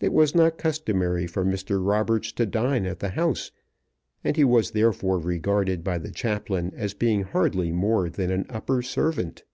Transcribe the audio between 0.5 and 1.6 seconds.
customary for